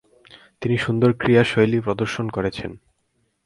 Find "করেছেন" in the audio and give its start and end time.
2.29-2.71